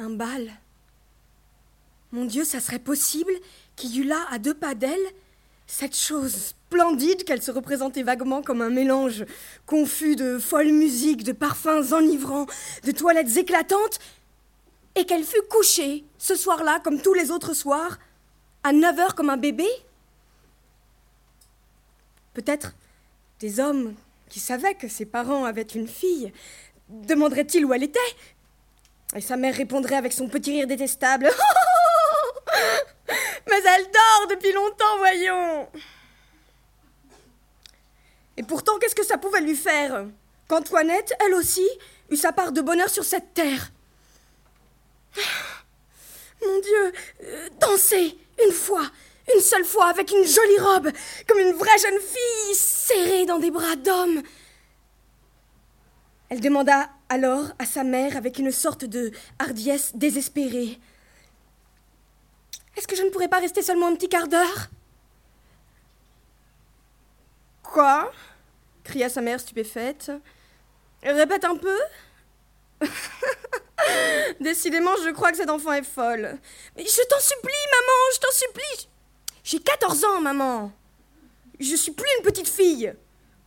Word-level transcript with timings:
un 0.00 0.10
bal. 0.10 0.50
Mon 2.12 2.24
Dieu, 2.24 2.44
ça 2.44 2.60
serait 2.60 2.78
possible 2.78 3.32
qu'il 3.76 3.94
y 3.94 3.98
eût 4.00 4.04
là, 4.04 4.26
à 4.30 4.38
deux 4.38 4.54
pas 4.54 4.74
d'elle, 4.74 4.98
cette 5.66 5.96
chose 5.96 6.34
splendide 6.34 7.24
qu'elle 7.24 7.42
se 7.42 7.52
représentait 7.52 8.02
vaguement 8.02 8.42
comme 8.42 8.62
un 8.62 8.70
mélange 8.70 9.24
confus 9.66 10.16
de 10.16 10.38
folle 10.38 10.72
musique, 10.72 11.22
de 11.22 11.32
parfums 11.32 11.92
enivrants, 11.92 12.46
de 12.84 12.90
toilettes 12.90 13.36
éclatantes, 13.36 14.00
et 14.96 15.06
qu'elle 15.06 15.22
fût 15.22 15.42
couchée, 15.48 16.04
ce 16.18 16.34
soir-là, 16.34 16.80
comme 16.82 17.00
tous 17.00 17.14
les 17.14 17.30
autres 17.30 17.54
soirs, 17.54 17.98
à 18.64 18.72
neuf 18.72 18.98
heures 18.98 19.14
comme 19.14 19.30
un 19.30 19.36
bébé. 19.36 19.68
Peut-être 22.34 22.74
des 23.38 23.60
hommes 23.60 23.94
qui 24.28 24.40
savaient 24.40 24.74
que 24.74 24.88
ses 24.88 25.06
parents 25.06 25.44
avaient 25.44 25.62
une 25.62 25.88
fille. 25.88 26.32
Demanderaient-ils 26.88 27.64
où 27.64 27.72
elle 27.72 27.84
était? 27.84 27.98
Et 29.16 29.20
sa 29.20 29.36
mère 29.36 29.54
répondrait 29.54 29.96
avec 29.96 30.12
son 30.12 30.28
petit 30.28 30.52
rire 30.52 30.66
détestable. 30.66 31.30
Mais 33.48 33.56
elle 33.56 33.84
dort 33.84 34.26
depuis 34.30 34.52
longtemps, 34.52 34.98
voyons. 34.98 35.68
Et 38.36 38.42
pourtant, 38.42 38.78
qu'est-ce 38.78 38.94
que 38.94 39.04
ça 39.04 39.18
pouvait 39.18 39.40
lui 39.40 39.56
faire 39.56 40.06
Qu'Antoinette, 40.48 41.12
elle 41.20 41.34
aussi, 41.34 41.68
eut 42.10 42.16
sa 42.16 42.32
part 42.32 42.52
de 42.52 42.60
bonheur 42.60 42.88
sur 42.88 43.04
cette 43.04 43.34
terre? 43.34 43.72
Mon 46.42 46.60
Dieu, 46.60 46.92
euh, 47.24 47.48
danser, 47.60 48.16
une 48.46 48.52
fois, 48.52 48.88
une 49.34 49.40
seule 49.40 49.64
fois, 49.64 49.86
avec 49.88 50.10
une 50.10 50.24
jolie 50.24 50.58
robe, 50.58 50.90
comme 51.26 51.38
une 51.38 51.52
vraie 51.52 51.78
jeune 51.78 52.00
fille, 52.00 52.54
serrée 52.54 53.26
dans 53.26 53.38
des 53.38 53.50
bras 53.50 53.76
d'homme. 53.76 54.22
Elle 56.28 56.40
demanda 56.40 56.88
alors 57.10 57.46
à 57.58 57.66
sa 57.66 57.84
mère 57.84 58.16
avec 58.16 58.38
une 58.38 58.52
sorte 58.52 58.84
de 58.86 59.10
hardiesse 59.38 59.92
désespérée. 59.94 60.78
Est-ce 62.76 62.86
que 62.86 62.96
je 62.96 63.02
ne 63.02 63.10
pourrais 63.10 63.28
pas 63.28 63.40
rester 63.40 63.62
seulement 63.62 63.88
un 63.88 63.96
petit 63.96 64.08
quart 64.08 64.28
d'heure? 64.28 64.70
Quoi? 67.62 68.10
cria 68.84 69.08
sa 69.08 69.20
mère 69.20 69.40
stupéfaite. 69.40 70.10
Répète 71.02 71.44
un 71.44 71.56
peu 71.56 71.78
Décidément, 74.40 74.92
je 75.04 75.10
crois 75.10 75.30
que 75.30 75.36
cet 75.36 75.50
enfant 75.50 75.72
est 75.72 75.82
folle. 75.82 76.38
Mais 76.76 76.84
je 76.84 77.08
t'en 77.08 77.20
supplie, 77.20 77.52
maman, 77.72 77.98
je 78.14 78.18
t'en 78.20 78.32
supplie. 78.32 78.88
J'ai 79.42 79.58
14 79.58 80.04
ans, 80.04 80.20
maman. 80.20 80.72
Je 81.58 81.74
suis 81.74 81.92
plus 81.92 82.08
une 82.18 82.24
petite 82.24 82.48
fille. 82.48 82.94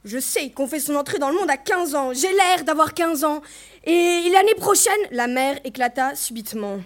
Je 0.06 0.20
sais 0.20 0.50
qu'on 0.50 0.68
fait 0.68 0.80
son 0.80 0.96
entrée 0.96 1.18
dans 1.18 1.30
le 1.30 1.36
monde 1.36 1.50
à 1.50 1.58
15 1.58 1.96
ans. 1.96 2.14
J'ai 2.14 2.32
l'air 2.32 2.64
d'avoir 2.66 2.94
15 2.94 3.24
ans. 3.24 3.42
Et 3.86 4.30
l'année 4.32 4.56
prochaine, 4.56 4.94
la 5.12 5.28
mère 5.28 5.60
éclata 5.64 6.16
subitement. 6.16 6.82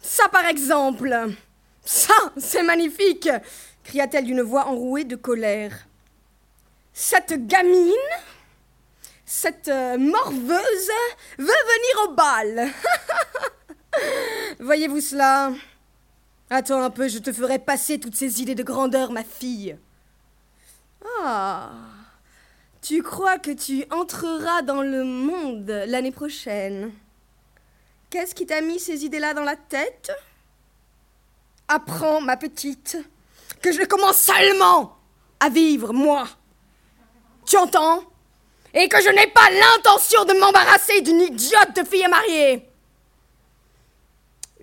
Ça, 0.00 0.28
par 0.28 0.46
exemple. 0.46 1.14
Ça, 1.84 2.14
c'est 2.36 2.62
magnifique 2.62 3.28
cria-t-elle 3.88 4.24
d'une 4.24 4.42
voix 4.42 4.66
enrouée 4.66 5.04
de 5.04 5.16
colère. 5.16 5.86
Cette 6.92 7.46
gamine, 7.46 7.92
cette 9.24 9.68
euh, 9.68 9.96
morveuse, 9.96 10.90
veut 11.38 11.46
venir 11.46 12.04
au 12.04 12.14
bal. 12.14 12.68
Voyez-vous 14.60 15.00
cela? 15.00 15.52
Attends 16.50 16.82
un 16.82 16.90
peu, 16.90 17.08
je 17.08 17.18
te 17.18 17.32
ferai 17.32 17.58
passer 17.58 17.98
toutes 17.98 18.16
ces 18.16 18.42
idées 18.42 18.54
de 18.54 18.62
grandeur, 18.62 19.10
ma 19.10 19.24
fille. 19.24 19.76
Ah 21.22 21.70
Tu 22.88 23.02
crois 23.02 23.38
que 23.38 23.50
tu 23.50 23.84
entreras 23.90 24.62
dans 24.62 24.80
le 24.80 25.04
monde 25.04 25.68
l'année 25.88 26.10
prochaine 26.10 26.90
Qu'est-ce 28.08 28.34
qui 28.34 28.46
t'a 28.46 28.62
mis 28.62 28.80
ces 28.80 29.04
idées-là 29.04 29.34
dans 29.34 29.42
la 29.42 29.56
tête? 29.56 30.10
Apprends, 31.68 32.22
ma 32.22 32.38
petite, 32.38 32.96
que 33.60 33.72
je 33.72 33.84
commence 33.84 34.16
seulement 34.16 34.96
à 35.38 35.50
vivre, 35.50 35.92
moi. 35.92 36.26
Tu 37.44 37.58
entends? 37.58 38.04
Et 38.72 38.88
que 38.88 39.02
je 39.02 39.10
n'ai 39.10 39.26
pas 39.26 39.50
l'intention 39.50 40.24
de 40.24 40.40
m'embarrasser 40.40 41.02
d'une 41.02 41.20
idiote 41.20 41.76
de 41.76 41.84
fille 41.84 42.08
mariée. 42.08 42.66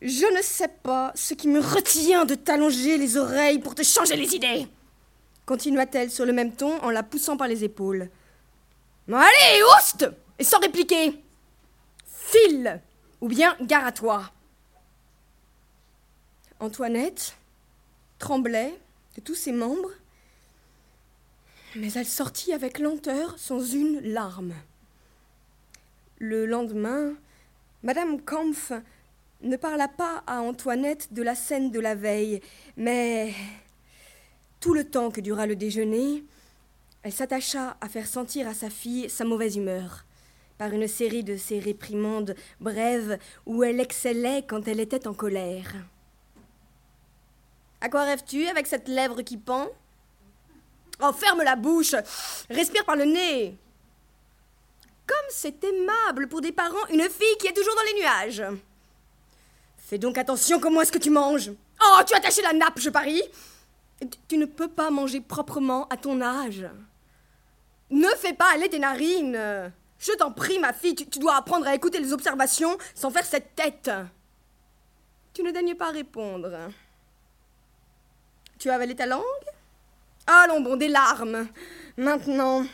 Je 0.02 0.36
ne 0.36 0.42
sais 0.42 0.74
pas 0.82 1.12
ce 1.14 1.36
qui 1.36 1.48
me 1.48 1.60
retient 1.60 2.26
de 2.26 2.34
t'allonger 2.34 2.98
les 2.98 3.18
oreilles 3.18 3.60
pour 3.60 3.76
te 3.76 3.84
changer 3.84 4.16
les 4.16 4.34
idées, 4.34 4.68
continua-t-elle 5.46 6.10
sur 6.10 6.26
le 6.26 6.34
même 6.34 6.54
ton 6.54 6.82
en 6.82 6.90
la 6.90 7.04
poussant 7.04 7.38
par 7.38 7.48
les 7.48 7.64
épaules. 7.64 8.10
Allez, 9.12 9.62
ouste 9.78 10.10
Et 10.40 10.44
sans 10.44 10.60
répliquer 10.60 11.24
File 12.06 12.82
Ou 13.22 13.28
bien 13.28 13.56
gare 13.62 13.86
à 13.86 13.92
toi 13.92 14.32
Antoinette 16.60 17.36
tremblait 18.18 18.80
de 19.16 19.22
tous 19.22 19.36
ses 19.36 19.52
membres, 19.52 19.92
mais 21.76 21.92
elle 21.94 22.06
sortit 22.06 22.54
avec 22.54 22.80
lenteur 22.80 23.38
sans 23.38 23.60
une 23.60 24.00
larme. 24.00 24.54
Le 26.18 26.46
lendemain, 26.46 27.14
Madame 27.84 28.22
Kampf 28.22 28.72
ne 29.42 29.58
parla 29.58 29.88
pas 29.88 30.24
à 30.28 30.42
Antoinette 30.42 31.14
de 31.14 31.22
la 31.22 31.36
scène 31.36 31.72
de 31.72 31.80
la 31.80 31.94
veille, 31.94 32.42
mais 32.78 33.34
tout 34.60 34.74
le 34.74 34.90
temps 34.90 35.12
que 35.12 35.22
dura 35.22 35.46
le 35.46 35.56
déjeuner, 35.56 36.24
elle 37.06 37.14
s'attacha 37.14 37.78
à 37.82 37.88
faire 37.88 38.08
sentir 38.08 38.48
à 38.48 38.56
sa 38.56 38.72
fille 38.72 39.12
sa 39.12 39.26
mauvaise 39.26 39.58
humeur, 39.58 40.06
par 40.58 40.72
une 40.72 40.88
série 40.88 41.24
de 41.24 41.38
ces 41.38 41.60
réprimandes 41.60 42.34
brèves 42.60 43.20
où 43.46 43.64
elle 43.64 43.80
excellait 43.80 44.44
quand 44.48 44.68
elle 44.68 44.80
était 44.80 45.08
en 45.08 45.14
colère. 45.14 45.72
À 47.80 47.90
quoi 47.90 48.06
rêves-tu 48.06 48.48
avec 48.48 48.66
cette 48.66 48.88
lèvre 48.88 49.22
qui 49.22 49.38
pend? 49.38 49.68
Oh, 51.00 51.12
ferme 51.14 51.44
la 51.44 51.56
bouche 51.56 51.94
Respire 52.50 52.84
par 52.86 52.96
le 52.96 53.06
nez 53.06 53.56
Comme 55.06 55.30
c'est 55.30 55.64
aimable 55.64 56.28
pour 56.28 56.42
des 56.42 56.54
parents, 56.54 56.88
une 56.90 57.08
fille 57.08 57.38
qui 57.40 57.46
est 57.46 57.54
toujours 57.54 57.76
dans 57.76 57.94
les 57.94 58.02
nuages 58.02 58.44
Fais 59.78 60.00
donc 60.00 60.18
attention 60.18 60.60
comment 60.60 60.82
est-ce 60.82 60.92
que 60.92 60.98
tu 60.98 61.12
manges. 61.12 61.52
Oh, 61.84 62.00
tu 62.08 62.16
as 62.16 62.20
taché 62.20 62.42
la 62.42 62.54
nappe, 62.54 62.80
je 62.80 62.90
parie. 62.90 63.22
Tu, 64.28 64.38
ne 64.38 64.46
peux 64.46 64.70
pas 64.70 64.90
manger 64.90 65.22
proprement 65.22 65.88
à 65.90 65.98
ton 65.98 66.20
âge. 66.20 66.66
Ne 67.96 68.08
fais 68.18 68.34
pas 68.34 68.54
aller 68.54 68.70
tes 68.70 68.80
narines. 68.80 69.72
Je 69.98 70.12
t'en 70.18 70.32
prie, 70.32 70.60
ma 70.60 70.74
fille, 70.74 70.96
tu, 70.96 71.18
dois 71.18 71.38
apprendre 71.38 71.68
à 71.68 71.74
écouter 71.74 72.00
les 72.00 72.14
observations 72.14 72.78
sans 72.94 73.10
faire 73.10 73.26
cette 73.26 73.56
tête. 73.56 73.90
Tu 75.34 75.42
ne 75.42 75.52
daignes 75.52 75.76
pas 75.76 75.90
répondre. 75.90 76.52
Tu 78.60 78.70
as 78.70 78.76
avalé 78.76 78.96
ta 78.96 79.06
langue 79.06 79.24
Allons 80.28 80.62
bon, 80.62 80.76
des 80.76 80.90
larmes. 80.90 81.48
Maintenant, 81.98 82.66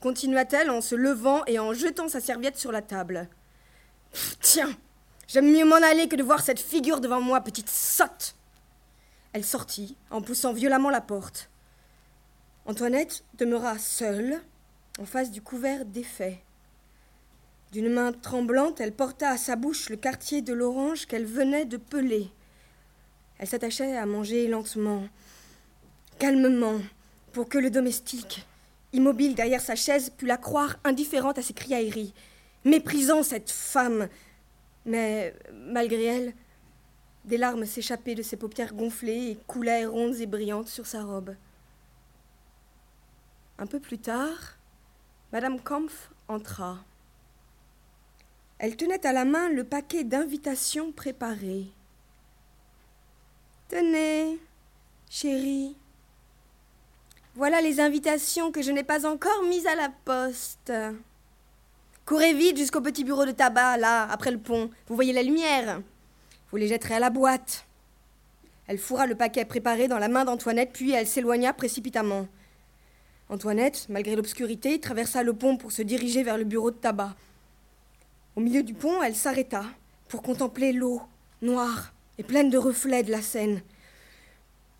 continua-t-elle 0.00 0.70
en 0.70 0.80
se 0.80 0.94
levant 0.94 1.44
et 1.46 1.58
en 1.58 1.72
jetant 1.72 2.08
sa 2.08 2.20
serviette 2.20 2.58
sur 2.58 2.72
la 2.72 2.82
table. 2.82 3.28
Tiens, 4.40 4.74
J'aime 5.28 5.52
mieux 5.52 5.66
m'en 5.66 5.76
aller 5.76 6.08
que 6.08 6.16
de 6.16 6.22
voir 6.22 6.40
cette 6.40 6.58
figure 6.58 7.00
devant 7.00 7.20
moi, 7.20 7.42
petite 7.42 7.68
sotte. 7.68 8.34
Elle 9.34 9.44
sortit 9.44 9.94
en 10.10 10.22
poussant 10.22 10.54
violemment 10.54 10.88
la 10.88 11.02
porte. 11.02 11.50
Antoinette 12.68 13.24
demeura 13.38 13.78
seule, 13.78 14.42
en 15.00 15.06
face 15.06 15.30
du 15.30 15.40
couvert 15.40 15.86
défait. 15.86 16.42
D'une 17.72 17.88
main 17.88 18.12
tremblante, 18.12 18.78
elle 18.78 18.92
porta 18.92 19.30
à 19.30 19.38
sa 19.38 19.56
bouche 19.56 19.88
le 19.88 19.96
quartier 19.96 20.42
de 20.42 20.52
l'orange 20.52 21.06
qu'elle 21.06 21.24
venait 21.24 21.64
de 21.64 21.78
peler. 21.78 22.28
Elle 23.38 23.48
s'attachait 23.48 23.96
à 23.96 24.04
manger 24.04 24.46
lentement, 24.48 25.08
calmement, 26.18 26.78
pour 27.32 27.48
que 27.48 27.56
le 27.56 27.70
domestique, 27.70 28.46
immobile 28.92 29.34
derrière 29.34 29.62
sa 29.62 29.74
chaise, 29.74 30.10
pût 30.10 30.26
la 30.26 30.36
croire 30.36 30.78
indifférente 30.84 31.38
à 31.38 31.42
ses 31.42 31.54
criailleries, 31.54 32.12
méprisant 32.66 33.22
cette 33.22 33.50
femme 33.50 34.08
mais 34.84 35.34
malgré 35.52 36.04
elle, 36.04 36.34
des 37.24 37.38
larmes 37.38 37.64
s'échappaient 37.64 38.14
de 38.14 38.22
ses 38.22 38.36
paupières 38.36 38.74
gonflées 38.74 39.30
et 39.30 39.38
coulaient 39.46 39.86
rondes 39.86 40.16
et 40.16 40.26
brillantes 40.26 40.68
sur 40.68 40.86
sa 40.86 41.02
robe. 41.02 41.34
Un 43.58 43.66
peu 43.66 43.80
plus 43.80 43.98
tard, 43.98 44.56
Madame 45.32 45.60
Kampf 45.60 46.10
entra. 46.28 46.78
Elle 48.58 48.76
tenait 48.76 49.04
à 49.06 49.12
la 49.12 49.24
main 49.24 49.48
le 49.48 49.64
paquet 49.64 50.04
d'invitations 50.04 50.92
préparées. 50.92 51.66
Tenez, 53.68 54.38
chérie, 55.10 55.76
voilà 57.38 57.60
les 57.60 57.78
invitations 57.78 58.50
que 58.50 58.62
je 58.62 58.72
n'ai 58.72 58.82
pas 58.82 59.06
encore 59.06 59.44
mises 59.44 59.68
à 59.68 59.76
la 59.76 59.90
poste. 60.04 60.72
Courez 62.04 62.34
vite 62.34 62.56
jusqu'au 62.56 62.80
petit 62.80 63.04
bureau 63.04 63.26
de 63.26 63.30
tabac, 63.30 63.76
là, 63.76 64.08
après 64.10 64.32
le 64.32 64.38
pont. 64.38 64.70
Vous 64.88 64.94
voyez 64.96 65.12
la 65.12 65.22
lumière 65.22 65.80
Vous 66.50 66.56
les 66.56 66.66
jetterez 66.66 66.94
à 66.94 66.98
la 66.98 67.10
boîte. 67.10 67.64
Elle 68.66 68.78
fourra 68.78 69.06
le 69.06 69.14
paquet 69.14 69.44
préparé 69.44 69.86
dans 69.86 69.98
la 69.98 70.08
main 70.08 70.24
d'Antoinette, 70.24 70.72
puis 70.72 70.90
elle 70.90 71.06
s'éloigna 71.06 71.52
précipitamment. 71.52 72.26
Antoinette, 73.30 73.86
malgré 73.88 74.16
l'obscurité, 74.16 74.80
traversa 74.80 75.22
le 75.22 75.34
pont 75.34 75.56
pour 75.56 75.70
se 75.72 75.82
diriger 75.82 76.22
vers 76.22 76.38
le 76.38 76.44
bureau 76.44 76.70
de 76.70 76.76
tabac. 76.76 77.14
Au 78.36 78.40
milieu 78.40 78.62
du 78.62 78.72
pont, 78.72 79.02
elle 79.02 79.14
s'arrêta, 79.14 79.64
pour 80.08 80.22
contempler 80.22 80.72
l'eau, 80.72 81.02
noire 81.42 81.92
et 82.16 82.22
pleine 82.22 82.48
de 82.48 82.56
reflets 82.56 83.02
de 83.02 83.10
la 83.10 83.20
Seine. 83.20 83.62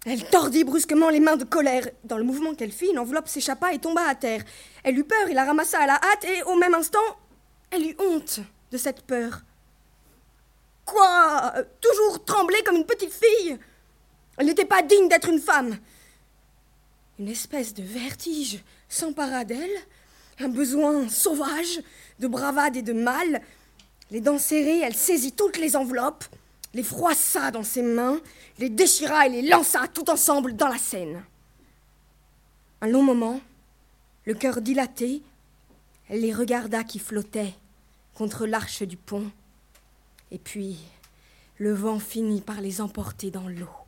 Elle 0.07 0.25
tordit 0.31 0.65
brusquement 0.65 1.11
les 1.11 1.21
mains 1.21 1.37
de 1.37 1.45
colère. 1.45 1.89
Dans 2.05 2.17
le 2.17 2.25
mouvement 2.25 2.55
qu'elle 2.55 2.73
fit, 2.73 2.87
une 2.87 2.99
enveloppe 2.99 3.29
s'échappa 3.29 3.75
et 3.75 3.79
tomba 3.79 4.09
à 4.09 4.15
terre. 4.15 4.43
Elle 4.83 4.99
eut 4.99 5.05
peur 5.05 5.29
et 5.29 5.35
la 5.35 5.45
ramassa 5.45 5.81
à 5.81 5.87
la 5.87 5.97
hâte, 5.97 6.25
et 6.25 6.43
au 6.45 6.57
même 6.57 6.75
instant, 6.75 6.99
elle 7.71 7.85
eut 7.85 7.97
honte 7.99 8.41
de 8.71 8.79
cette 8.79 9.03
peur. 9.03 9.43
Quoi? 10.87 11.53
Toujours 11.81 12.25
trembler 12.25 12.63
comme 12.65 12.77
une 12.77 12.87
petite 12.87 13.13
fille? 13.13 13.59
Elle 14.39 14.47
n'était 14.47 14.65
pas 14.65 14.81
digne 14.83 15.09
d'être 15.09 15.29
une 15.29 15.41
femme. 15.41 15.77
Une 17.19 17.29
espèce 17.29 17.75
de 17.75 17.83
vertige 17.83 18.63
s'empara 18.89 19.45
d'elle, 19.45 19.77
un 20.39 20.49
besoin 20.49 21.09
sauvage 21.09 21.81
de 22.21 22.29
bravade 22.29 22.77
et 22.77 22.83
de 22.83 22.93
mal. 22.93 23.43
Les 24.11 24.21
dents 24.21 24.39
serrées, 24.39 24.81
elle 24.81 24.95
saisit 24.95 25.33
toutes 25.33 25.59
les 25.59 25.75
enveloppes, 25.75 26.25
les 26.75 26.85
froissa 26.85 27.51
dans 27.51 27.65
ses 27.65 27.83
mains, 27.83 28.21
les 28.59 28.69
déchira 28.69 29.27
et 29.27 29.31
les 29.31 29.49
lança 29.49 29.89
tout 29.89 30.09
ensemble 30.11 30.55
dans 30.55 30.69
la 30.69 30.79
Seine. 30.79 31.25
Un 32.81 32.87
long 32.87 33.03
moment, 33.03 33.41
le 34.25 34.35
cœur 34.35 34.61
dilaté, 34.61 35.23
elle 36.09 36.21
les 36.21 36.33
regarda 36.33 36.85
qui 36.85 37.01
flottaient 37.01 37.55
contre 38.15 38.47
l'arche 38.47 38.83
du 38.83 38.97
pont, 38.97 39.31
et 40.31 40.39
puis 40.39 40.79
le 41.57 41.73
vent 41.73 41.99
finit 41.99 42.41
par 42.41 42.61
les 42.61 42.81
emporter 42.81 43.33
dans 43.33 43.49
l'eau. 43.49 43.88